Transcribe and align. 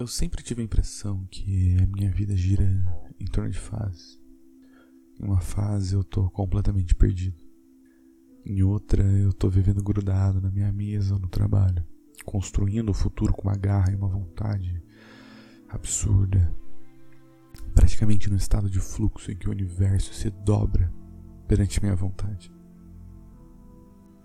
Eu 0.00 0.06
sempre 0.06 0.42
tive 0.42 0.62
a 0.62 0.64
impressão 0.64 1.26
que 1.30 1.76
a 1.80 1.86
minha 1.86 2.10
vida 2.10 2.34
gira 2.34 2.64
em 3.20 3.24
torno 3.26 3.50
de 3.50 3.58
fases. 3.58 4.20
Em 5.20 5.24
uma 5.24 5.40
fase 5.40 5.94
eu 5.94 6.02
tô 6.02 6.28
completamente 6.30 6.94
perdido. 6.94 7.36
Em 8.44 8.62
outra 8.62 9.02
eu 9.02 9.32
tô 9.32 9.48
vivendo 9.48 9.82
grudado 9.82 10.40
na 10.40 10.50
minha 10.50 10.72
mesa 10.72 11.14
ou 11.14 11.20
no 11.20 11.28
trabalho, 11.28 11.86
construindo 12.24 12.88
o 12.88 12.94
futuro 12.94 13.32
com 13.32 13.42
uma 13.42 13.56
garra 13.56 13.92
e 13.92 13.94
uma 13.94 14.08
vontade 14.08 14.82
absurda. 15.68 16.52
Praticamente 17.74 18.28
no 18.28 18.36
estado 18.36 18.68
de 18.68 18.80
fluxo 18.80 19.30
em 19.30 19.36
que 19.36 19.48
o 19.48 19.52
universo 19.52 20.12
se 20.14 20.30
dobra 20.30 20.92
perante 21.46 21.80
minha 21.80 21.94
vontade. 21.94 22.52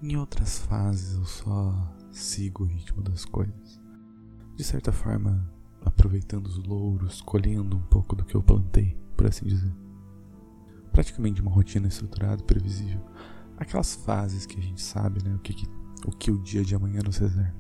Em 0.02 0.16
outras 0.16 0.60
fases 0.60 1.16
eu 1.16 1.26
só 1.26 1.96
sigo 2.12 2.64
o 2.64 2.68
ritmo 2.68 3.04
das 3.04 3.26
coisas. 3.26 3.82
De 4.56 4.64
certa 4.64 4.92
forma, 4.92 5.57
aproveitando 5.88 6.48
os 6.48 6.58
louros, 6.58 7.22
colhendo 7.22 7.78
um 7.78 7.82
pouco 7.82 8.16
do 8.16 8.24
que 8.26 8.36
eu 8.36 8.44
plantei, 8.44 8.98
por 9.16 9.28
assim 9.28 9.46
dizer. 9.46 9.74
Praticamente 10.92 11.42
uma 11.42 11.52
rotina 11.52 11.88
estruturada 11.88 12.42
e 12.42 12.46
previsível. 12.46 13.02
Aquelas 13.58 13.96
fases 13.96 14.46
que 14.46 14.60
a 14.60 14.62
gente 14.62 14.82
sabe, 14.82 15.24
né, 15.24 15.36
o 15.36 15.40
que, 15.40 15.54
o 16.06 16.12
que 16.12 16.32
o 16.32 16.42
dia 16.42 16.64
de 16.64 16.76
amanhã 16.76 17.02
nos 17.04 17.18
reserva. 17.18 17.56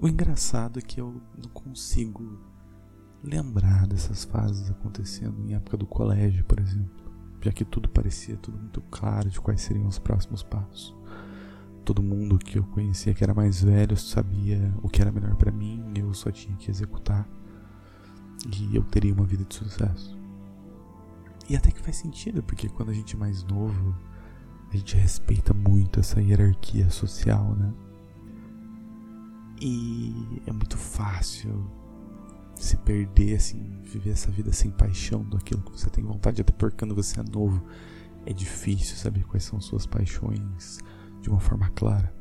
O 0.00 0.08
engraçado 0.08 0.78
é 0.78 0.82
que 0.82 1.00
eu 1.00 1.20
não 1.36 1.50
consigo 1.50 2.40
lembrar 3.22 3.86
dessas 3.86 4.24
fases 4.24 4.70
acontecendo 4.70 5.38
em 5.42 5.54
época 5.54 5.76
do 5.76 5.86
colégio, 5.86 6.44
por 6.44 6.58
exemplo, 6.58 7.12
já 7.42 7.52
que 7.52 7.64
tudo 7.64 7.88
parecia 7.88 8.36
tudo 8.38 8.58
muito 8.58 8.80
claro 8.82 9.28
de 9.28 9.38
quais 9.40 9.60
seriam 9.60 9.86
os 9.86 9.98
próximos 9.98 10.42
passos. 10.42 10.96
Todo 11.90 12.04
mundo 12.04 12.38
que 12.38 12.56
eu 12.56 12.62
conhecia 12.62 13.12
que 13.12 13.24
era 13.24 13.34
mais 13.34 13.64
velho 13.64 13.96
sabia 13.96 14.72
o 14.80 14.88
que 14.88 15.02
era 15.02 15.10
melhor 15.10 15.34
para 15.34 15.50
mim, 15.50 15.92
eu 15.96 16.14
só 16.14 16.30
tinha 16.30 16.56
que 16.56 16.70
executar 16.70 17.28
e 18.46 18.76
eu 18.76 18.84
teria 18.84 19.12
uma 19.12 19.24
vida 19.24 19.44
de 19.44 19.52
sucesso. 19.52 20.16
E 21.48 21.56
até 21.56 21.72
que 21.72 21.80
faz 21.80 21.96
sentido, 21.96 22.44
porque 22.44 22.68
quando 22.68 22.90
a 22.90 22.94
gente 22.94 23.16
é 23.16 23.18
mais 23.18 23.42
novo, 23.42 23.92
a 24.72 24.76
gente 24.76 24.96
respeita 24.96 25.52
muito 25.52 25.98
essa 25.98 26.22
hierarquia 26.22 26.88
social, 26.90 27.56
né? 27.56 27.74
E 29.60 30.40
é 30.46 30.52
muito 30.52 30.78
fácil 30.78 31.68
se 32.54 32.76
perder, 32.76 33.34
assim, 33.34 33.80
viver 33.82 34.10
essa 34.10 34.30
vida 34.30 34.52
sem 34.52 34.70
paixão 34.70 35.28
daquilo 35.28 35.60
que 35.62 35.72
você 35.72 35.90
tem 35.90 36.04
vontade, 36.04 36.40
até 36.40 36.52
porque 36.52 36.76
quando 36.76 36.94
você 36.94 37.18
é 37.18 37.24
novo 37.24 37.60
é 38.26 38.32
difícil 38.32 38.94
saber 38.94 39.24
quais 39.24 39.42
são 39.42 39.60
suas 39.60 39.86
paixões, 39.86 40.78
de 41.20 41.28
uma 41.28 41.40
forma 41.40 41.68
clara. 41.70 42.14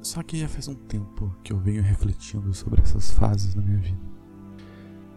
Só 0.00 0.22
que 0.22 0.36
já 0.36 0.48
faz 0.48 0.68
um 0.68 0.74
tempo 0.74 1.34
que 1.42 1.52
eu 1.52 1.58
venho 1.58 1.82
refletindo 1.82 2.52
sobre 2.52 2.82
essas 2.82 3.10
fases 3.12 3.54
na 3.54 3.62
minha 3.62 3.78
vida. 3.78 4.14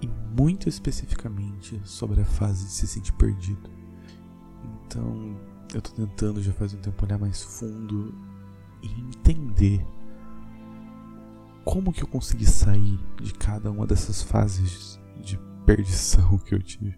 E 0.02 0.08
muito 0.08 0.70
especificamente 0.70 1.82
sobre 1.84 2.22
a 2.22 2.26
fase 2.26 2.66
de 2.66 2.72
se 2.72 2.88
sentir 2.88 3.12
perdido. 3.14 3.70
Então, 4.64 5.38
eu 5.74 5.82
tô 5.82 5.92
tentando 5.92 6.42
já 6.42 6.54
faz 6.54 6.74
um 6.74 6.78
tempo 6.78 7.06
olhar 7.06 7.20
mais 7.20 7.44
fundo 7.44 8.16
e 8.82 9.02
entender 9.02 9.86
como 11.66 11.92
que 11.92 12.02
eu 12.02 12.08
consegui 12.08 12.46
sair 12.46 12.98
de 13.22 13.34
cada 13.34 13.70
uma 13.70 13.86
dessas 13.86 14.22
fases 14.22 14.98
de 15.22 15.38
perdição 15.66 16.38
que 16.38 16.56
eu 16.56 16.64
tive. 16.64 16.98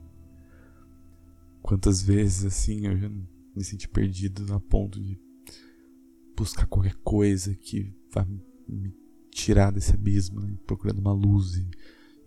Quantas 1.64 2.04
vezes 2.04 2.46
assim 2.46 2.86
eu 2.86 2.96
já 2.96 3.10
me 3.56 3.64
senti 3.64 3.88
perdido 3.88 4.54
a 4.54 4.60
ponto 4.60 5.02
de 5.02 5.20
buscar 6.36 6.66
qualquer 6.68 6.96
coisa 7.04 7.54
que 7.56 7.94
vá 8.14 8.26
me 8.68 8.94
tirar 9.32 9.72
desse 9.72 9.94
abismo, 9.94 10.42
né? 10.42 10.58
procurando 10.66 11.00
uma 11.00 11.14
luz. 11.14 11.56
E, 11.56 11.70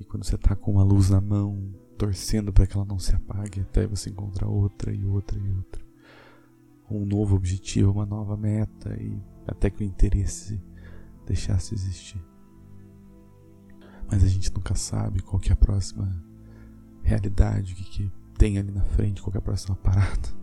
e, 0.00 0.04
quando 0.04 0.24
você 0.24 0.36
tá 0.36 0.54
com 0.54 0.72
uma 0.72 0.84
luz 0.84 1.10
na 1.10 1.20
mão, 1.20 1.74
torcendo 1.96 2.52
para 2.52 2.66
que 2.66 2.76
ela 2.76 2.84
não 2.84 2.98
se 2.98 3.14
apague, 3.14 3.60
até 3.60 3.86
você 3.86 4.10
encontrar 4.10 4.48
outra 4.48 4.92
e 4.92 5.04
outra 5.04 5.38
e 5.38 5.50
outra. 5.52 5.82
Um 6.90 7.06
novo 7.06 7.36
objetivo, 7.36 7.92
uma 7.92 8.04
nova 8.04 8.36
meta, 8.36 8.94
e 9.00 9.18
até 9.46 9.70
que 9.70 9.82
o 9.82 9.86
interesse 9.86 10.60
deixasse 11.26 11.74
de 11.74 11.80
existir. 11.80 12.22
Mas 14.10 14.22
a 14.22 14.28
gente 14.28 14.52
nunca 14.52 14.74
sabe 14.74 15.22
qual 15.22 15.40
é 15.48 15.52
a 15.52 15.56
próxima 15.56 16.22
realidade, 17.02 17.72
o 17.72 17.76
que, 17.76 17.84
que 17.84 18.12
tem 18.36 18.58
ali 18.58 18.70
na 18.70 18.84
frente, 18.84 19.22
qual 19.22 19.34
é 19.34 19.38
a 19.38 19.42
próxima 19.42 19.74
parada. 19.76 20.41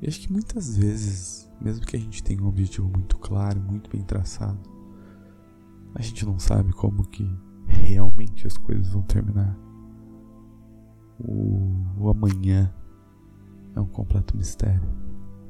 E 0.00 0.08
acho 0.08 0.20
que 0.20 0.32
muitas 0.32 0.76
vezes, 0.76 1.50
mesmo 1.60 1.84
que 1.84 1.96
a 1.96 1.98
gente 1.98 2.22
tenha 2.22 2.42
um 2.42 2.48
objetivo 2.48 2.88
muito 2.88 3.18
claro, 3.18 3.60
muito 3.60 3.90
bem 3.90 4.02
traçado, 4.02 4.58
a 5.94 6.00
gente 6.00 6.24
não 6.24 6.38
sabe 6.38 6.72
como 6.72 7.06
que 7.06 7.28
realmente 7.66 8.46
as 8.46 8.56
coisas 8.56 8.92
vão 8.92 9.02
terminar. 9.02 9.56
O, 11.18 11.84
o 11.98 12.08
amanhã 12.08 12.72
é 13.74 13.80
um 13.80 13.86
completo 13.86 14.36
mistério. 14.36 14.88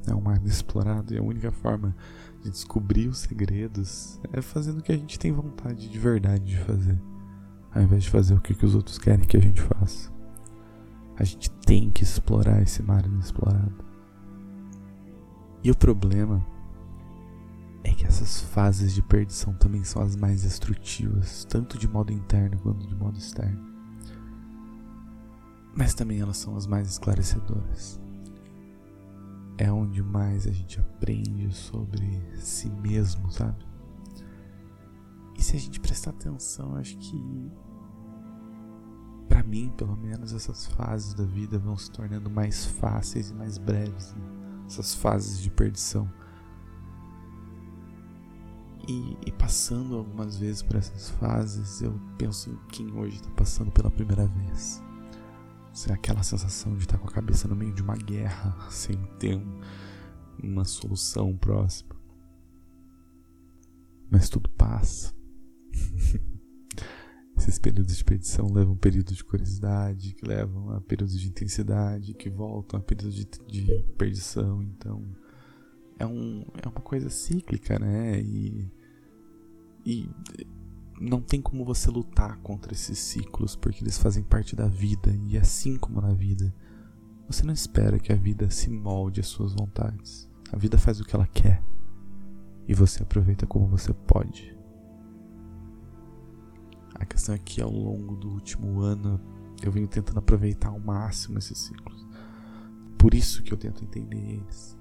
É 0.07 0.15
um 0.15 0.21
mar 0.21 0.39
inexplorado 0.39 1.15
e 1.15 1.19
a 1.19 1.23
única 1.23 1.53
forma 1.53 1.95
de 2.43 2.51
descobrir 2.51 3.07
os 3.07 3.19
segredos 3.19 4.19
é 4.33 4.41
fazendo 4.41 4.79
o 4.79 4.83
que 4.83 4.93
a 4.93 4.97
gente 4.97 5.19
tem 5.19 5.31
vontade 5.31 5.89
de 5.89 5.99
verdade 5.99 6.45
de 6.45 6.57
fazer, 6.59 7.01
ao 7.71 7.83
invés 7.83 8.05
de 8.05 8.11
fazer 8.11 8.35
o 8.35 8.41
que, 8.41 8.55
que 8.55 8.65
os 8.65 8.75
outros 8.75 8.99
querem 8.99 9.27
que 9.27 9.37
a 9.37 9.41
gente 9.41 9.61
faça. 9.61 10.11
A 11.17 11.23
gente 11.23 11.51
tem 11.51 11.91
que 11.91 12.03
explorar 12.03 12.63
esse 12.63 12.83
mar 12.83 13.05
inexplorado. 13.05 13.90
E 15.63 15.71
o 15.71 15.77
problema 15.77 16.45
é 17.85 17.93
que 17.93 18.05
essas 18.05 18.41
fases 18.41 18.95
de 18.95 19.03
perdição 19.03 19.55
também 19.55 19.85
são 19.85 20.03
as 20.03 20.17
mais 20.17 20.43
destrutivas, 20.43 21.45
tanto 21.45 21.79
de 21.79 21.89
modo 21.89 22.13
interno 22.13 22.59
quanto 22.59 22.87
de 22.87 22.95
modo 22.95 23.19
externo. 23.19 23.69
Mas 25.77 25.95
também 25.95 26.21
elas 26.21 26.37
são 26.37 26.57
as 26.57 26.67
mais 26.67 26.89
esclarecedoras. 26.89 28.01
É 29.57 29.71
onde 29.71 30.03
mais 30.03 30.47
a 30.47 30.51
gente 30.51 30.81
aprende 30.81 31.53
sobre 31.55 32.23
si 32.37 32.71
mesmo, 32.71 33.31
sabe? 33.31 33.65
E 35.37 35.43
se 35.43 35.57
a 35.57 35.59
gente 35.61 35.79
prestar 35.79 36.11
atenção, 36.11 36.75
acho 36.77 36.97
que 36.99 37.51
para 39.29 39.45
mim, 39.45 39.73
pelo 39.77 39.97
menos, 39.97 40.35
essas 40.35 40.67
fases 40.67 41.15
da 41.15 41.25
vida 41.25 41.59
vão 41.59 41.77
se 41.77 41.91
tornando 41.91 42.29
mais 42.29 42.67
fáceis 42.67 43.31
e 43.31 43.35
mais 43.35 43.57
breves. 43.59 44.13
Né? 44.15 44.40
Essas 44.71 44.95
fases 44.95 45.41
de 45.41 45.51
perdição. 45.51 46.09
E, 48.89 49.17
e, 49.27 49.33
passando 49.33 49.97
algumas 49.97 50.37
vezes 50.37 50.63
por 50.63 50.77
essas 50.77 51.11
fases, 51.11 51.83
eu 51.83 52.01
penso 52.17 52.51
em 52.51 52.57
quem 52.69 52.93
hoje 52.93 53.17
está 53.17 53.31
passando 53.31 53.71
pela 53.71 53.91
primeira 53.91 54.27
vez. 54.27 54.83
É 55.89 55.93
aquela 55.93 56.23
sensação 56.23 56.75
de 56.77 56.83
estar 56.83 56.99
tá 56.99 57.03
com 57.03 57.09
a 57.09 57.13
cabeça 57.13 57.49
no 57.49 57.57
meio 57.57 57.73
de 57.73 57.83
uma 57.83 57.97
guerra, 57.97 58.57
sem 58.71 58.97
ter 59.19 59.37
um, 59.37 59.61
uma 60.43 60.65
solução 60.65 61.37
próxima. 61.37 61.95
Mas 64.11 64.29
tudo 64.29 64.49
passa. 64.51 65.15
Períodos 67.61 67.97
de 67.97 68.05
perdição 68.05 68.51
levam 68.53 68.77
períodos 68.77 69.17
de 69.17 69.25
curiosidade, 69.25 70.15
que 70.15 70.27
levam 70.27 70.71
a 70.71 70.81
períodos 70.81 71.19
de 71.19 71.29
intensidade, 71.29 72.15
que 72.15 72.31
voltam 72.31 72.81
a 72.81 72.83
períodos 72.83 73.15
de, 73.15 73.27
de 73.47 73.85
perdição. 73.99 74.63
Então, 74.63 75.05
é, 75.99 76.07
um, 76.07 76.45
é 76.63 76.67
uma 76.67 76.81
coisa 76.81 77.11
cíclica, 77.11 77.79
né? 77.79 78.21
E, 78.21 78.73
e 79.85 80.11
não 81.01 81.21
tem 81.21 81.41
como 81.41 81.65
você 81.65 81.91
lutar 81.91 82.39
contra 82.39 82.73
esses 82.73 82.99
ciclos, 82.99 83.55
porque 83.57 83.83
eles 83.83 83.99
fazem 83.99 84.23
parte 84.23 84.57
da 84.57 84.67
vida. 84.67 85.15
E 85.29 85.37
assim 85.37 85.77
como 85.77 86.01
na 86.01 86.13
vida, 86.15 86.55
você 87.27 87.45
não 87.45 87.53
espera 87.53 87.99
que 87.99 88.13
a 88.13 88.17
vida 88.17 88.51
se 88.51 88.71
molde 88.71 89.21
às 89.21 89.27
suas 89.27 89.53
vontades. 89.53 90.29
A 90.53 90.57
vida 90.57 90.79
faz 90.79 91.01
o 91.01 91.05
que 91.05 91.15
ela 91.15 91.27
quer. 91.27 91.63
E 92.67 92.75
você 92.75 93.03
aproveita 93.03 93.47
como 93.47 93.67
você 93.67 93.93
pode. 93.93 94.60
Questão 97.11 97.35
é 97.35 97.39
que 97.39 97.61
ao 97.61 97.71
longo 97.71 98.15
do 98.15 98.31
último 98.31 98.81
ano 98.81 99.21
eu 99.63 99.71
venho 99.71 99.89
tentando 99.89 100.21
aproveitar 100.21 100.69
ao 100.69 100.79
máximo 100.79 101.39
esses 101.39 101.59
ciclos. 101.59 102.07
Por 102.97 103.13
isso 103.13 103.43
que 103.43 103.53
eu 103.53 103.59
tento 103.59 103.85
entender 103.85 104.17
eles. 104.17 104.79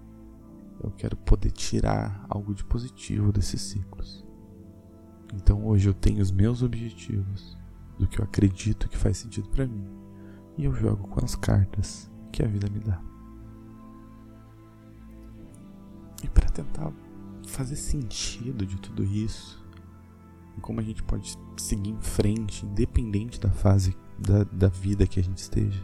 Eu 0.81 0.91
quero 0.91 1.17
poder 1.17 1.51
tirar 1.51 2.25
algo 2.29 2.53
de 2.53 2.63
positivo 2.63 3.33
desses 3.33 3.61
ciclos. 3.61 4.25
Então 5.33 5.65
hoje 5.65 5.89
eu 5.89 5.93
tenho 5.93 6.21
os 6.21 6.31
meus 6.31 6.61
objetivos, 6.61 7.57
do 7.97 8.07
que 8.07 8.19
eu 8.19 8.23
acredito 8.23 8.87
que 8.87 8.97
faz 8.97 9.17
sentido 9.17 9.49
para 9.49 9.67
mim, 9.67 9.85
e 10.57 10.65
eu 10.65 10.73
jogo 10.73 11.07
com 11.07 11.23
as 11.23 11.35
cartas 11.35 12.09
que 12.31 12.43
a 12.43 12.47
vida 12.47 12.69
me 12.69 12.79
dá. 12.79 13.01
E 16.23 16.29
para 16.29 16.49
tentar 16.49 16.93
fazer 17.47 17.75
sentido 17.75 18.65
de 18.65 18.77
tudo 18.77 19.03
isso, 19.03 19.61
como 20.59 20.79
a 20.79 20.83
gente 20.83 21.03
pode 21.03 21.37
seguir 21.57 21.91
em 21.91 22.01
frente, 22.01 22.65
independente 22.65 23.39
da 23.39 23.49
fase 23.49 23.95
da, 24.17 24.43
da 24.43 24.67
vida 24.67 25.07
que 25.07 25.19
a 25.19 25.23
gente 25.23 25.37
esteja. 25.37 25.83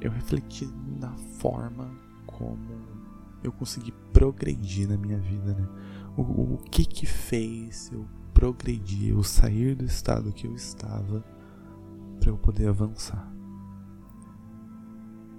Eu 0.00 0.10
refleti 0.10 0.66
na 0.98 1.12
forma 1.38 1.90
como 2.26 2.98
eu 3.42 3.52
consegui 3.52 3.92
progredir 4.12 4.88
na 4.88 4.96
minha 4.96 5.18
vida, 5.18 5.54
né? 5.54 5.68
O, 6.16 6.54
o 6.54 6.58
que 6.70 6.84
que 6.84 7.06
fez 7.06 7.90
eu 7.92 8.06
progredir, 8.34 9.10
eu 9.10 9.22
sair 9.22 9.74
do 9.74 9.84
estado 9.84 10.32
que 10.32 10.46
eu 10.46 10.54
estava 10.54 11.24
para 12.20 12.30
eu 12.30 12.36
poder 12.36 12.68
avançar? 12.68 13.32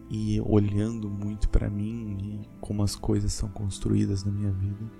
E 0.09 0.41
olhando 0.41 1.09
muito 1.09 1.50
para 1.50 1.69
mim 1.69 2.17
e 2.19 2.50
como 2.59 2.81
as 2.81 2.95
coisas 2.95 3.31
são 3.31 3.50
construídas 3.50 4.23
na 4.23 4.31
minha 4.31 4.51
vida, 4.51 4.91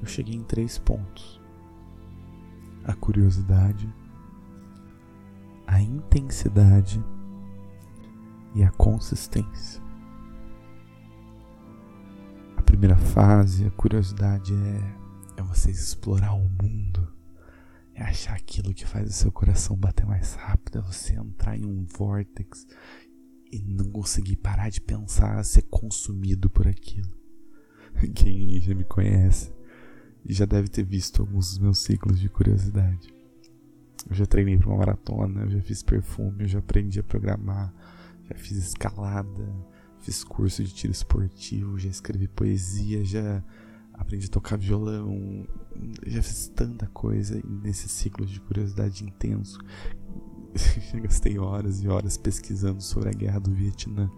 eu 0.00 0.06
cheguei 0.06 0.34
em 0.34 0.42
três 0.42 0.78
pontos: 0.78 1.41
a 2.84 2.94
curiosidade, 2.94 3.92
a 5.66 5.80
intensidade 5.80 7.02
e 8.54 8.62
a 8.62 8.70
consistência. 8.70 9.82
A 12.56 12.62
primeira 12.62 12.96
fase, 12.96 13.66
a 13.66 13.70
curiosidade 13.70 14.52
é, 14.54 15.40
é 15.40 15.42
você 15.42 15.70
explorar 15.70 16.34
o 16.34 16.48
mundo, 16.48 17.12
é 17.94 18.02
achar 18.02 18.34
aquilo 18.34 18.74
que 18.74 18.86
faz 18.86 19.08
o 19.08 19.12
seu 19.12 19.32
coração 19.32 19.76
bater 19.76 20.06
mais 20.06 20.34
rápido, 20.34 20.78
é 20.78 20.82
você 20.82 21.14
entrar 21.14 21.56
em 21.56 21.64
um 21.64 21.84
vórtex 21.84 22.66
e 23.50 23.62
não 23.62 23.90
conseguir 23.90 24.36
parar 24.36 24.70
de 24.70 24.80
pensar, 24.80 25.44
ser 25.44 25.62
consumido 25.62 26.48
por 26.48 26.66
aquilo. 26.66 27.12
Quem 28.14 28.60
já 28.60 28.74
me 28.74 28.84
conhece 28.84 29.52
já 30.26 30.44
deve 30.44 30.68
ter 30.68 30.84
visto 30.84 31.22
alguns 31.22 31.50
dos 31.50 31.58
meus 31.58 31.78
ciclos 31.78 32.18
de 32.18 32.28
curiosidade. 32.28 33.12
Eu 34.08 34.14
já 34.16 34.26
treinei 34.26 34.56
para 34.56 34.68
uma 34.68 34.78
maratona, 34.78 35.42
eu 35.42 35.50
já 35.50 35.60
fiz 35.60 35.82
perfume, 35.82 36.44
eu 36.44 36.48
já 36.48 36.58
aprendi 36.58 37.00
a 37.00 37.02
programar, 37.02 37.72
já 38.28 38.34
fiz 38.36 38.56
escalada, 38.58 39.48
fiz 40.00 40.24
curso 40.24 40.62
de 40.62 40.72
tiro 40.72 40.92
esportivo, 40.92 41.78
já 41.78 41.88
escrevi 41.88 42.28
poesia, 42.28 43.04
já 43.04 43.42
aprendi 43.92 44.26
a 44.26 44.30
tocar 44.30 44.58
violão, 44.58 45.46
já 46.06 46.22
fiz 46.22 46.48
tanta 46.48 46.86
coisa 46.88 47.40
nesse 47.44 47.88
ciclo 47.88 48.26
de 48.26 48.40
curiosidade 48.40 49.04
intenso. 49.04 49.58
já 50.92 50.98
gastei 50.98 51.38
horas 51.38 51.82
e 51.82 51.88
horas 51.88 52.16
pesquisando 52.16 52.82
sobre 52.82 53.08
a 53.08 53.12
guerra 53.12 53.38
do 53.38 53.52
Vietnã. 53.52 54.10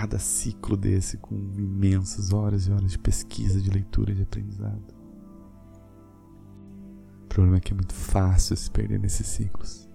Cada 0.00 0.18
ciclo 0.18 0.78
desse 0.78 1.18
com 1.18 1.34
imensas 1.34 2.32
horas 2.32 2.66
e 2.66 2.72
horas 2.72 2.90
de 2.90 2.98
pesquisa, 2.98 3.60
de 3.60 3.68
leitura, 3.68 4.14
de 4.14 4.22
aprendizado. 4.22 4.94
O 7.24 7.26
problema 7.28 7.58
é 7.58 7.60
que 7.60 7.72
é 7.72 7.74
muito 7.74 7.92
fácil 7.92 8.56
se 8.56 8.70
perder 8.70 8.98
nesses 8.98 9.26
ciclos 9.26 9.90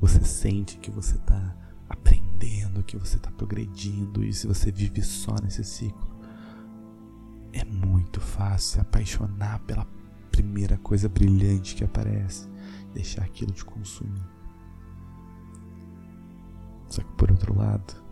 você 0.00 0.24
sente 0.24 0.78
que 0.78 0.90
você 0.90 1.16
está 1.16 1.54
aprendendo, 1.88 2.82
que 2.82 2.96
você 2.96 3.16
está 3.16 3.30
progredindo, 3.30 4.24
e 4.24 4.32
se 4.32 4.46
você 4.46 4.72
vive 4.72 5.02
só 5.02 5.34
nesse 5.42 5.62
ciclo, 5.62 6.08
é 7.52 7.64
muito 7.64 8.20
fácil 8.20 8.70
se 8.70 8.80
apaixonar 8.80 9.58
pela 9.60 9.86
primeira 10.30 10.78
coisa 10.78 11.08
brilhante 11.08 11.74
que 11.74 11.84
aparece, 11.84 12.48
deixar 12.94 13.24
aquilo 13.24 13.52
te 13.52 13.64
consumir. 13.64 14.24
Só 16.88 17.02
que 17.02 17.12
por 17.12 17.30
outro 17.30 17.56
lado, 17.56 18.02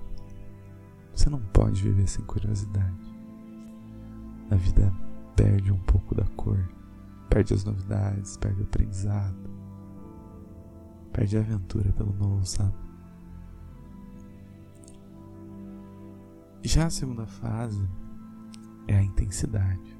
você 1.18 1.30
não 1.30 1.40
pode 1.40 1.82
viver 1.82 2.06
sem 2.06 2.24
curiosidade. 2.24 3.16
A 4.50 4.54
vida 4.54 4.92
perde 5.34 5.72
um 5.72 5.78
pouco 5.80 6.14
da 6.14 6.24
cor, 6.36 6.68
perde 7.28 7.54
as 7.54 7.64
novidades, 7.64 8.36
perde 8.36 8.60
o 8.62 8.64
aprendizado 8.64 9.58
perde 11.18 11.36
a 11.36 11.40
aventura 11.40 11.92
pelo 11.94 12.12
novo, 12.12 12.46
sabe? 12.46 12.76
Já 16.62 16.86
a 16.86 16.90
segunda 16.90 17.26
fase 17.26 17.88
é 18.86 18.96
a 18.96 19.02
intensidade. 19.02 19.98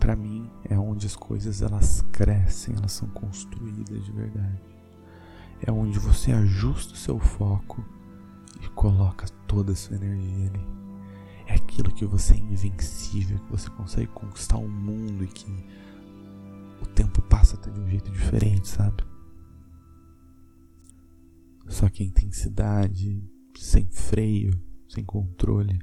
Para 0.00 0.16
mim 0.16 0.50
é 0.64 0.76
onde 0.76 1.06
as 1.06 1.14
coisas 1.14 1.62
elas 1.62 2.02
crescem, 2.10 2.74
elas 2.74 2.90
são 2.90 3.08
construídas 3.10 4.04
de 4.04 4.10
verdade. 4.10 4.60
É 5.64 5.70
onde 5.70 5.96
você 6.00 6.32
ajusta 6.32 6.94
o 6.94 6.96
seu 6.96 7.20
foco 7.20 7.84
coloca 8.74 9.26
toda 9.46 9.72
a 9.72 9.76
sua 9.76 9.96
energia 9.96 10.48
ali. 10.48 10.66
É 11.46 11.54
aquilo 11.54 11.92
que 11.92 12.06
você 12.06 12.34
é 12.34 12.38
invencível, 12.38 13.38
que 13.40 13.50
você 13.50 13.68
consegue 13.70 14.06
conquistar 14.08 14.58
o 14.58 14.68
mundo 14.68 15.24
e 15.24 15.28
que 15.28 15.50
o 16.80 16.86
tempo 16.86 17.20
passa 17.22 17.56
até 17.56 17.70
de 17.70 17.80
um 17.80 17.88
jeito 17.88 18.10
diferente, 18.10 18.68
sabe? 18.68 19.02
Só 21.66 21.88
que 21.88 22.02
a 22.02 22.06
intensidade, 22.06 23.22
sem 23.56 23.88
freio, 23.90 24.60
sem 24.88 25.04
controle, 25.04 25.78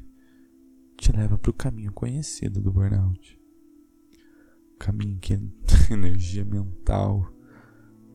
te 0.98 1.12
leva 1.12 1.38
para 1.38 1.52
o 1.52 1.54
caminho 1.54 1.94
conhecido 1.94 2.62
do 2.62 2.72
burnout. 2.72 3.40
Caminho 4.80 5.20
que 5.20 5.34
é 5.34 5.40
energia 5.92 6.44
mental 6.44 7.32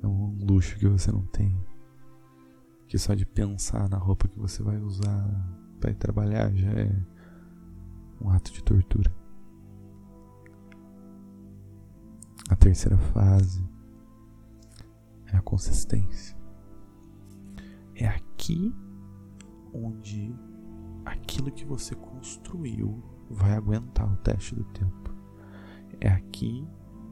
é 0.03 0.07
um 0.07 0.37
luxo 0.45 0.79
que 0.79 0.89
você 0.89 1.11
não 1.11 1.25
tem. 1.27 1.57
Que 2.93 2.99
só 2.99 3.15
de 3.15 3.25
pensar 3.25 3.89
na 3.89 3.97
roupa 3.97 4.29
que 4.29 4.39
você 4.39 4.63
vai 4.63 4.77
usar 4.77 5.27
para 5.81 5.93
ir 5.93 5.95
trabalhar 5.95 6.55
já 6.55 6.69
é 6.73 6.95
um 8.21 8.29
ato 8.29 8.53
de 8.53 8.63
tortura. 8.63 9.11
A 12.51 12.55
terceira 12.55 12.99
fase 12.99 13.67
é 15.33 15.39
a 15.39 15.41
consistência. 15.41 16.37
É 17.95 18.07
aqui 18.07 18.77
onde 19.73 20.39
aquilo 21.07 21.51
que 21.51 21.65
você 21.65 21.95
construiu 21.95 23.03
vai 23.31 23.55
aguentar 23.55 24.07
o 24.07 24.19
teste 24.19 24.55
do 24.55 24.65
tempo. 24.65 25.17
É 25.99 26.11
aqui 26.11 26.69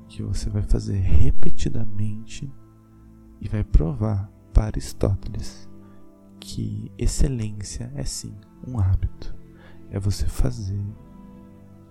que 0.09 0.23
você 0.23 0.50
vai 0.50 0.62
fazer 0.62 0.99
repetidamente 0.99 2.53
e 3.41 3.49
vai 3.49 3.65
provar 3.65 4.31
para 4.53 4.67
Aristóteles 4.67 5.69
que 6.41 6.91
excelência 6.99 7.93
é 7.95 8.05
sim 8.05 8.35
um 8.67 8.79
hábito. 8.81 9.35
É 9.91 10.01
você 10.01 10.27
fazer 10.27 10.83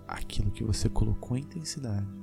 aquilo 0.08 0.50
que 0.50 0.64
você 0.64 0.88
colocou 0.88 1.36
em 1.36 1.42
intensidade 1.42 2.20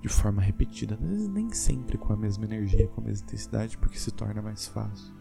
de 0.00 0.08
forma 0.08 0.40
repetida, 0.40 0.96
nem 1.00 1.50
sempre 1.50 1.98
com 1.98 2.12
a 2.12 2.16
mesma 2.16 2.44
energia, 2.44 2.86
com 2.88 3.00
a 3.00 3.04
mesma 3.04 3.26
intensidade, 3.26 3.76
porque 3.76 3.98
se 3.98 4.12
torna 4.12 4.40
mais 4.40 4.68
fácil. 4.68 5.12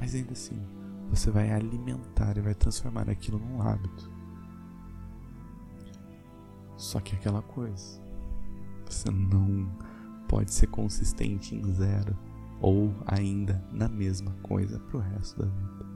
Mas 0.00 0.14
ainda 0.14 0.32
assim, 0.32 0.60
você 1.08 1.30
vai 1.30 1.50
alimentar 1.52 2.36
e 2.36 2.40
vai 2.40 2.54
transformar 2.54 3.08
aquilo 3.08 3.38
num 3.38 3.62
hábito. 3.62 4.10
Só 6.76 7.00
que 7.00 7.14
é 7.14 7.18
aquela 7.18 7.42
coisa. 7.42 8.02
Você 8.86 9.10
não 9.10 9.70
pode 10.28 10.52
ser 10.52 10.66
consistente 10.66 11.54
em 11.54 11.72
zero 11.72 12.16
ou 12.60 12.92
ainda 13.06 13.62
na 13.72 13.88
mesma 13.88 14.32
coisa 14.42 14.78
pro 14.80 14.98
resto 14.98 15.38
da 15.38 15.46
vida. 15.46 15.86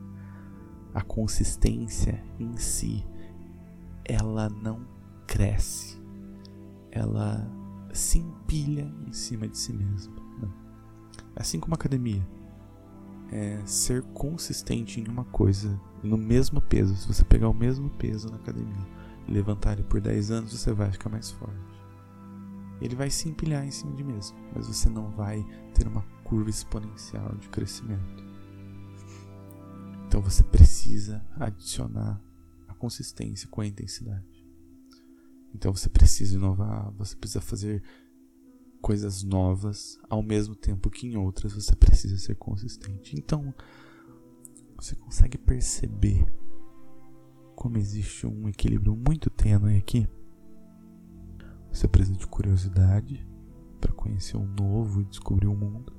A 0.95 1.03
consistência 1.03 2.23
em 2.39 2.57
si, 2.57 3.05
ela 4.05 4.49
não 4.49 4.87
cresce. 5.27 6.01
Ela 6.91 7.51
se 7.93 8.19
empilha 8.19 8.93
em 9.07 9.13
cima 9.13 9.49
de 9.49 9.57
si 9.57 9.73
mesma. 9.73 10.15
Né? 10.41 10.49
Assim 11.35 11.59
como 11.59 11.75
a 11.75 11.77
academia 11.77 12.27
é 13.31 13.61
ser 13.65 14.03
consistente 14.03 15.01
em 15.01 15.09
uma 15.09 15.25
coisa, 15.25 15.81
no 16.03 16.19
mesmo 16.19 16.61
peso. 16.61 16.95
Se 16.95 17.09
você 17.09 17.25
pegar 17.25 17.49
o 17.49 17.55
mesmo 17.55 17.89
peso 17.91 18.29
na 18.29 18.37
academia 18.37 18.87
e 19.27 19.33
levantar 19.33 19.73
ele 19.73 19.83
por 19.83 20.01
10 20.01 20.31
anos, 20.31 20.53
você 20.53 20.73
vai 20.73 20.93
ficar 20.93 21.09
mais 21.09 21.31
forte. 21.31 21.82
Ele 22.83 22.97
vai 22.97 23.11
se 23.11 23.29
empilhar 23.29 23.65
em 23.65 23.71
cima 23.71 23.95
de 23.95 24.03
mesmo, 24.03 24.37
mas 24.55 24.67
você 24.67 24.89
não 24.89 25.11
vai 25.11 25.45
ter 25.75 25.87
uma 25.87 26.03
curva 26.25 26.51
exponencial 26.51 27.35
de 27.37 27.49
crescimento. 27.49 28.25
Então 30.07 30.21
você 30.21 30.43
precisa 30.43 31.25
adicionar 31.37 32.21
a 32.69 32.75
consistência 32.75 33.49
com 33.49 33.61
a 33.61 33.67
intensidade. 33.67 34.27
Então 35.55 35.73
você 35.73 35.89
precisa 35.89 36.35
inovar, 36.35 36.93
você 36.93 37.15
precisa 37.15 37.41
fazer 37.41 37.83
coisas 38.83 39.23
novas, 39.23 39.99
ao 40.11 40.23
mesmo 40.23 40.57
tempo 40.57 40.91
que 40.91 41.07
em 41.07 41.17
outras 41.17 41.53
você 41.53 41.75
precisa 41.77 42.19
ser 42.19 42.35
consistente. 42.35 43.15
Então, 43.17 43.55
você 44.77 44.97
consegue 44.97 45.39
perceber 45.39 46.27
como 47.55 47.79
existe 47.79 48.27
um 48.27 48.49
equilíbrio 48.49 48.97
muito 48.97 49.31
tênue 49.31 49.79
aqui. 49.79 50.09
Você 51.83 51.89
precisa 51.89 52.17
de 52.17 52.29
curiosidade 52.29 53.27
para 53.81 53.93
conhecer 53.93 54.37
o 54.37 54.47
novo 54.47 55.01
e 55.01 55.05
descobrir 55.05 55.49
o 55.49 55.57
mundo. 55.57 55.93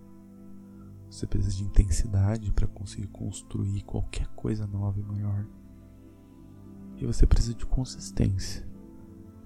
Você 1.09 1.27
precisa 1.27 1.57
de 1.57 1.65
intensidade 1.65 2.53
para 2.53 2.69
conseguir 2.69 3.07
construir 3.07 3.81
qualquer 3.81 4.27
coisa 4.27 4.65
nova 4.65 4.97
e 4.97 5.03
maior. 5.03 5.45
E 6.95 7.05
você 7.05 7.27
precisa 7.27 7.53
de 7.53 7.65
consistência 7.65 8.65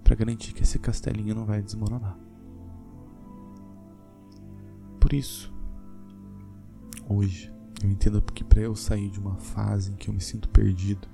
para 0.03 0.13
garantir 0.13 0.53
que 0.53 0.61
esse 0.61 0.77
castelinho 0.77 1.33
não 1.33 1.43
vai 1.43 1.59
desmoronar. 1.59 2.15
Por 4.99 5.13
isso, 5.13 5.51
hoje, 7.09 7.51
eu 7.83 7.89
entendo 7.89 8.21
que 8.21 8.43
para 8.43 8.61
eu 8.61 8.75
sair 8.75 9.09
de 9.09 9.19
uma 9.19 9.37
fase 9.37 9.91
em 9.91 9.95
que 9.95 10.07
eu 10.07 10.13
me 10.13 10.21
sinto 10.21 10.47
perdido, 10.49 11.07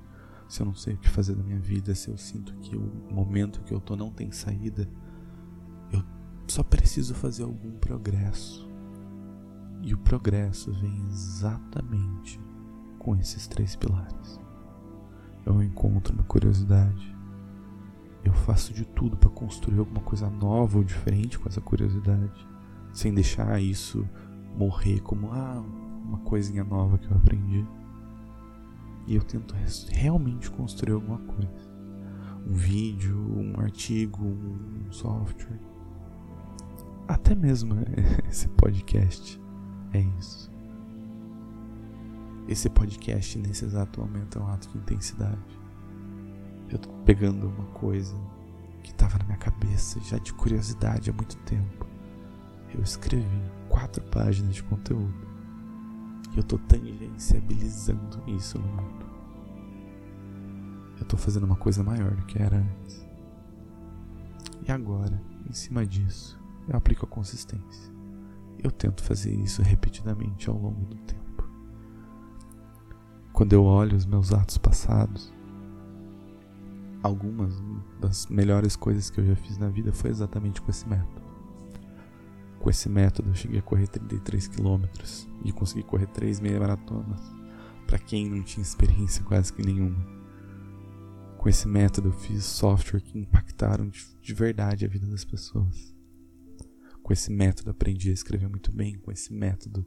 se 0.50 0.60
eu 0.60 0.66
não 0.66 0.74
sei 0.74 0.92
o 0.92 0.98
que 0.98 1.08
fazer 1.08 1.34
da 1.34 1.42
minha 1.42 1.58
vida, 1.58 1.94
se 1.94 2.10
eu 2.10 2.18
sinto 2.18 2.52
que 2.56 2.76
o 2.76 3.10
momento 3.10 3.62
que 3.62 3.72
eu 3.72 3.80
tô 3.80 3.96
não 3.96 4.10
tem 4.10 4.30
saída, 4.30 4.86
só 6.54 6.62
preciso 6.62 7.16
fazer 7.16 7.42
algum 7.42 7.72
progresso. 7.72 8.64
E 9.82 9.92
o 9.92 9.98
progresso 9.98 10.72
vem 10.72 11.04
exatamente 11.08 12.40
com 12.96 13.16
esses 13.16 13.48
três 13.48 13.74
pilares. 13.74 14.40
Eu 15.44 15.60
encontro 15.60 16.14
minha 16.14 16.24
curiosidade. 16.24 17.12
Eu 18.22 18.32
faço 18.32 18.72
de 18.72 18.84
tudo 18.84 19.16
para 19.16 19.30
construir 19.30 19.80
alguma 19.80 20.00
coisa 20.02 20.30
nova 20.30 20.78
ou 20.78 20.84
diferente 20.84 21.40
com 21.40 21.48
essa 21.48 21.60
curiosidade, 21.60 22.46
sem 22.92 23.12
deixar 23.12 23.60
isso 23.60 24.08
morrer 24.56 25.00
como 25.00 25.32
ah, 25.32 25.60
uma 26.04 26.18
coisinha 26.18 26.62
nova 26.62 26.98
que 26.98 27.10
eu 27.10 27.16
aprendi. 27.16 27.66
E 29.08 29.16
eu 29.16 29.24
tento 29.24 29.56
realmente 29.90 30.48
construir 30.52 30.92
alguma 30.92 31.18
coisa. 31.18 31.74
Um 32.46 32.52
vídeo, 32.52 33.18
um 33.18 33.60
artigo, 33.60 34.24
um 34.24 34.92
software. 34.92 35.73
Até 37.06 37.34
mesmo 37.34 37.74
esse 38.28 38.48
podcast 38.48 39.40
é 39.92 40.00
isso. 40.18 40.50
Esse 42.48 42.68
podcast 42.70 43.38
nesse 43.38 43.64
exato 43.64 44.00
momento 44.00 44.38
é 44.38 44.42
um 44.42 44.48
ato 44.48 44.68
de 44.68 44.78
intensidade. 44.78 45.60
Eu 46.70 46.78
tô 46.78 46.90
pegando 47.04 47.48
uma 47.48 47.66
coisa 47.66 48.16
que 48.82 48.90
estava 48.90 49.18
na 49.18 49.24
minha 49.24 49.38
cabeça 49.38 50.00
já 50.00 50.18
de 50.18 50.32
curiosidade 50.32 51.10
há 51.10 51.12
muito 51.12 51.36
tempo. 51.38 51.86
Eu 52.74 52.82
escrevi 52.82 53.42
quatro 53.68 54.02
páginas 54.04 54.54
de 54.54 54.62
conteúdo. 54.62 55.14
E 56.34 56.38
eu 56.38 56.42
tô 56.42 56.58
tangenciabilizando 56.58 58.22
isso 58.26 58.58
no 58.58 58.66
mundo. 58.66 59.06
Eu 60.98 61.04
tô 61.04 61.16
fazendo 61.16 61.44
uma 61.44 61.56
coisa 61.56 61.82
maior 61.82 62.14
do 62.14 62.24
que 62.24 62.40
era 62.42 62.56
antes. 62.56 63.06
E 64.66 64.72
agora, 64.72 65.20
em 65.48 65.52
cima 65.52 65.86
disso, 65.86 66.43
eu 66.68 66.76
aplico 66.76 67.04
a 67.06 67.08
consistência. 67.08 67.92
Eu 68.58 68.70
tento 68.70 69.02
fazer 69.02 69.34
isso 69.34 69.62
repetidamente 69.62 70.48
ao 70.48 70.56
longo 70.56 70.84
do 70.86 70.96
tempo. 70.98 71.48
Quando 73.32 73.52
eu 73.52 73.64
olho 73.64 73.96
os 73.96 74.06
meus 74.06 74.32
atos 74.32 74.56
passados, 74.56 75.32
algumas 77.02 77.52
das 78.00 78.26
melhores 78.28 78.76
coisas 78.76 79.10
que 79.10 79.20
eu 79.20 79.26
já 79.26 79.36
fiz 79.36 79.58
na 79.58 79.68
vida 79.68 79.92
foi 79.92 80.10
exatamente 80.10 80.62
com 80.62 80.70
esse 80.70 80.88
método. 80.88 81.22
Com 82.58 82.70
esse 82.70 82.88
método 82.88 83.28
eu 83.30 83.34
cheguei 83.34 83.58
a 83.58 83.62
correr 83.62 83.88
33 83.88 84.48
quilômetros 84.48 85.28
e 85.44 85.52
consegui 85.52 85.82
correr 85.82 86.06
3 86.06 86.40
meia 86.40 86.58
maratonas 86.58 87.20
para 87.86 87.98
quem 87.98 88.28
não 88.30 88.42
tinha 88.42 88.62
experiência 88.62 89.22
quase 89.24 89.52
que 89.52 89.62
nenhuma. 89.62 90.02
Com 91.36 91.48
esse 91.48 91.68
método 91.68 92.08
eu 92.08 92.12
fiz 92.12 92.44
software 92.44 93.00
que 93.00 93.18
impactaram 93.18 93.88
de, 93.88 94.02
de 94.22 94.32
verdade 94.32 94.86
a 94.86 94.88
vida 94.88 95.06
das 95.06 95.24
pessoas. 95.24 95.93
Com 97.04 97.12
esse 97.12 97.30
método 97.30 97.70
aprendi 97.70 98.08
a 98.08 98.14
escrever 98.14 98.48
muito 98.48 98.72
bem, 98.72 98.98
com 98.98 99.12
esse 99.12 99.32
método 99.32 99.86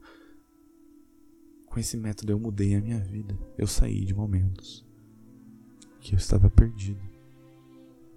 com 1.66 1.80
esse 1.80 1.98
método 1.98 2.32
eu 2.32 2.40
mudei 2.40 2.76
a 2.76 2.82
minha 2.82 3.00
vida. 3.00 3.38
Eu 3.58 3.68
saí 3.68 4.06
de 4.06 4.14
momentos 4.14 4.88
que 6.00 6.14
eu 6.14 6.18
estava 6.18 6.50
perdido 6.50 7.04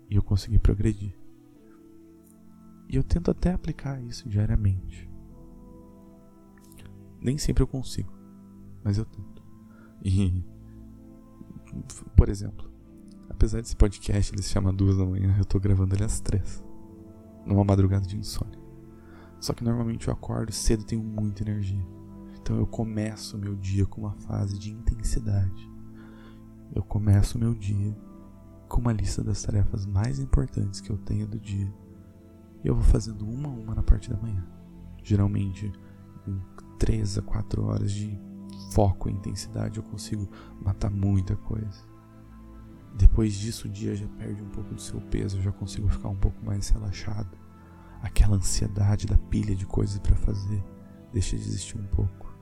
e 0.09 0.17
eu 0.17 0.23
consegui 0.23 0.59
progredir. 0.59 1.15
E 2.89 2.97
eu 2.97 3.03
tento 3.03 3.31
até 3.31 3.53
aplicar 3.53 4.03
isso 4.03 4.29
diariamente. 4.29 5.11
Nem 7.21 7.39
sempre 7.39 7.63
eu 7.63 7.67
consigo, 7.67 8.13
mas 8.85 8.99
eu 8.99 9.07
tento. 9.07 9.43
E, 10.05 10.45
por 12.17 12.29
exemplo, 12.29 12.71
apesar 13.31 13.63
desse 13.63 13.77
podcast 13.77 14.35
ele 14.35 14.43
se 14.43 14.51
chama 14.51 14.73
duas 14.73 14.99
da 14.99 15.07
manhã, 15.07 15.37
eu 15.39 15.45
tô 15.45 15.59
gravando 15.59 15.95
ele 15.95 16.05
às 16.05 16.21
três, 16.21 16.63
numa 17.47 17.65
madrugada 17.65 18.07
de 18.07 18.17
insônia. 18.17 18.60
Só 19.41 19.55
que 19.55 19.65
normalmente 19.65 20.07
eu 20.07 20.13
acordo 20.13 20.53
cedo 20.53 20.83
e 20.83 20.87
tenho 20.87 21.03
muita 21.03 21.43
energia. 21.43 21.85
Então 22.41 22.57
eu 22.57 22.67
começo 22.67 23.37
o 23.37 23.41
meu 23.41 23.57
dia 23.57 23.87
com 23.87 24.03
uma 24.03 24.13
fase 24.13 24.59
de 24.59 24.71
intensidade. 24.71 25.71
Eu 26.75 26.83
começo 26.83 27.37
o 27.37 27.41
meu 27.41 27.55
dia 27.55 27.97
com 28.69 28.81
uma 28.81 28.93
lista 28.93 29.25
das 29.25 29.43
tarefas 29.43 29.87
mais 29.87 30.21
importantes 30.21 30.81
que 30.81 30.91
eu 30.91 30.99
tenho 30.99 31.27
do 31.27 31.39
dia. 31.39 31.73
E 32.63 32.69
eu 32.69 32.75
vou 32.75 32.85
fazendo 32.85 33.27
uma 33.27 33.49
a 33.49 33.53
uma 33.53 33.75
na 33.75 33.83
parte 33.83 34.11
da 34.11 34.17
manhã. 34.17 34.47
Geralmente, 35.03 35.73
em 36.27 36.41
3 36.79 37.19
a 37.19 37.23
4 37.23 37.65
horas 37.65 37.91
de 37.91 38.19
foco 38.73 39.09
e 39.09 39.13
intensidade, 39.13 39.79
eu 39.79 39.83
consigo 39.83 40.29
matar 40.63 40.91
muita 40.91 41.35
coisa. 41.35 41.89
Depois 42.97 43.35
disso, 43.35 43.67
o 43.67 43.71
dia 43.71 43.95
já 43.95 44.07
perde 44.07 44.43
um 44.43 44.49
pouco 44.49 44.75
do 44.75 44.81
seu 44.81 45.01
peso, 45.01 45.39
eu 45.39 45.43
já 45.43 45.53
consigo 45.53 45.89
ficar 45.89 46.09
um 46.09 46.17
pouco 46.17 46.45
mais 46.45 46.69
relaxado. 46.69 47.37
Aquela 48.03 48.37
ansiedade 48.37 49.07
da 49.07 49.17
pilha 49.17 49.55
de 49.55 49.67
coisas 49.67 49.99
para 49.99 50.17
fazer 50.17 50.63
deixa 51.13 51.37
de 51.37 51.43
existir 51.43 51.79
um 51.79 51.87
pouco. 51.87 52.35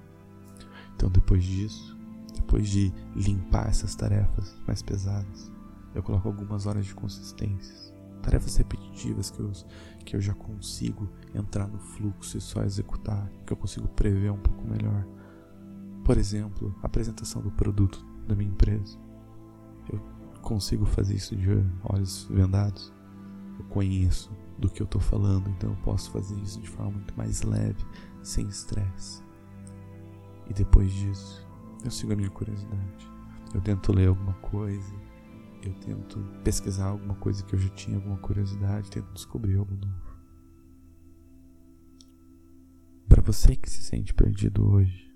Então, 0.95 1.11
depois 1.11 1.43
disso, 1.45 1.99
depois 2.35 2.69
de 2.69 2.93
limpar 3.15 3.69
essas 3.69 3.95
tarefas 3.95 4.57
mais 4.67 4.83
pesadas, 4.83 5.51
eu 5.95 6.03
coloco 6.03 6.29
algumas 6.29 6.67
horas 6.67 6.87
de 6.87 6.95
consistência. 6.95 7.75
Tarefas 8.23 8.57
repetitivas 8.57 9.31
que 9.31 9.41
eu, 9.41 9.53
que 10.05 10.17
eu 10.17 10.21
já 10.21 10.35
consigo 10.35 11.09
entrar 11.35 11.67
no 11.69 11.79
fluxo 11.79 12.37
e 12.37 12.41
só 12.41 12.63
executar, 12.63 13.31
que 13.47 13.53
eu 13.53 13.57
consigo 13.57 13.89
prever 13.89 14.31
um 14.31 14.39
pouco 14.39 14.67
melhor. 14.67 15.07
Por 16.05 16.17
exemplo, 16.17 16.75
a 16.83 16.87
apresentação 16.87 17.41
do 17.43 17.51
produto 17.51 18.05
da 18.27 18.35
minha 18.35 18.51
empresa. 18.51 18.99
Eu 19.91 20.01
consigo 20.43 20.85
fazer 20.85 21.15
isso 21.15 21.37
de 21.37 21.49
olhos 21.85 22.27
vendados. 22.31 22.93
Eu 23.59 23.65
conheço 23.67 24.31
do 24.59 24.69
que 24.69 24.83
eu 24.83 24.85
estou 24.85 25.01
falando, 25.01 25.49
então 25.51 25.71
eu 25.71 25.77
posso 25.83 26.11
fazer 26.11 26.39
isso 26.41 26.61
de 26.61 26.69
forma 26.69 26.93
muito 26.93 27.17
mais 27.17 27.43
leve, 27.43 27.85
sem 28.23 28.47
estresse. 28.49 29.23
E 30.49 30.53
depois 30.53 30.93
disso, 30.93 31.47
eu 31.85 31.91
sigo 31.91 32.13
a 32.13 32.17
minha 32.17 32.31
curiosidade. 32.31 33.11
Eu 33.55 33.61
tento 33.61 33.93
ler 33.93 34.09
alguma 34.09 34.35
coisa, 34.35 34.95
eu 35.63 35.73
tento 35.81 36.19
pesquisar 36.43 36.87
alguma 36.87 37.15
coisa 37.15 37.45
que 37.45 37.55
eu 37.55 37.59
já 37.59 37.69
tinha 37.71 37.97
alguma 37.97 38.19
curiosidade, 38.19 38.91
tento 38.91 39.13
descobrir 39.13 39.57
algo 39.57 39.75
novo. 39.75 40.19
Para 43.09 43.23
você 43.23 43.57
que 43.57 43.71
se 43.71 43.83
sente 43.83 44.13
perdido 44.13 44.69
hoje, 44.71 45.15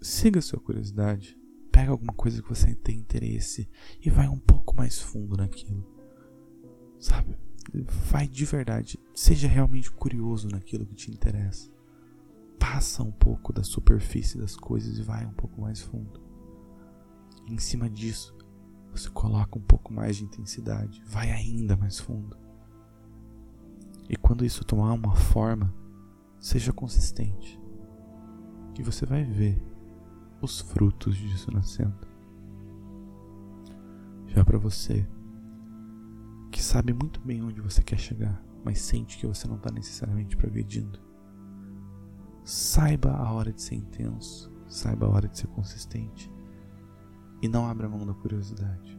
siga 0.00 0.38
a 0.38 0.42
sua 0.42 0.60
curiosidade, 0.60 1.36
pega 1.70 1.90
alguma 1.90 2.12
coisa 2.12 2.42
que 2.42 2.48
você 2.48 2.74
tem 2.74 2.98
interesse 2.98 3.68
e 4.00 4.10
vai 4.10 4.28
um 4.28 4.38
pouco 4.38 4.76
mais 4.76 5.00
fundo 5.00 5.36
naquilo. 5.36 5.91
Sabe? 7.02 7.36
Vai 8.10 8.26
de 8.26 8.46
verdade, 8.46 8.98
seja 9.14 9.46
realmente 9.46 9.90
curioso 9.90 10.48
naquilo 10.48 10.86
que 10.86 10.94
te 10.94 11.10
interessa 11.10 11.70
passa 12.62 13.02
um 13.02 13.10
pouco 13.10 13.52
da 13.52 13.64
superfície 13.64 14.38
das 14.38 14.54
coisas 14.54 14.96
e 14.96 15.02
vai 15.02 15.26
um 15.26 15.32
pouco 15.32 15.60
mais 15.60 15.80
fundo. 15.80 16.22
E 17.48 17.52
em 17.52 17.58
cima 17.58 17.90
disso, 17.90 18.36
você 18.92 19.10
coloca 19.10 19.58
um 19.58 19.62
pouco 19.62 19.92
mais 19.92 20.16
de 20.16 20.24
intensidade, 20.24 21.02
vai 21.04 21.32
ainda 21.32 21.76
mais 21.76 21.98
fundo. 21.98 22.36
E 24.08 24.14
quando 24.14 24.44
isso 24.44 24.64
tomar 24.64 24.92
uma 24.92 25.16
forma, 25.16 25.74
seja 26.38 26.72
consistente. 26.72 27.60
E 28.78 28.82
você 28.82 29.04
vai 29.04 29.24
ver 29.24 29.60
os 30.40 30.60
frutos 30.60 31.16
disso 31.16 31.50
nascendo. 31.50 32.06
Já 34.28 34.44
para 34.44 34.56
você, 34.56 35.04
que 36.62 36.66
sabe 36.68 36.92
muito 36.92 37.20
bem 37.20 37.42
onde 37.42 37.60
você 37.60 37.82
quer 37.82 37.98
chegar, 37.98 38.40
mas 38.64 38.80
sente 38.80 39.18
que 39.18 39.26
você 39.26 39.48
não 39.48 39.56
está 39.56 39.68
necessariamente 39.72 40.36
progredindo 40.36 41.00
Saiba 42.44 43.10
a 43.10 43.32
hora 43.32 43.52
de 43.52 43.60
ser 43.60 43.74
intenso, 43.74 44.48
saiba 44.68 45.06
a 45.06 45.08
hora 45.08 45.26
de 45.26 45.38
ser 45.38 45.48
consistente. 45.48 46.32
E 47.40 47.48
não 47.48 47.66
abra 47.66 47.88
mão 47.88 48.06
da 48.06 48.14
curiosidade. 48.14 48.96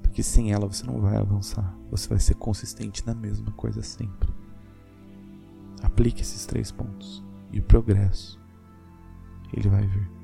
Porque 0.00 0.22
sem 0.22 0.52
ela 0.52 0.66
você 0.66 0.84
não 0.86 1.00
vai 1.00 1.16
avançar. 1.16 1.76
Você 1.90 2.08
vai 2.08 2.20
ser 2.20 2.34
consistente 2.34 3.04
na 3.04 3.14
mesma 3.14 3.50
coisa 3.52 3.82
sempre. 3.82 4.32
Aplique 5.82 6.22
esses 6.22 6.46
três 6.46 6.70
pontos. 6.70 7.24
E 7.52 7.58
o 7.58 7.64
progresso, 7.64 8.40
ele 9.52 9.68
vai 9.68 9.86
vir. 9.86 10.21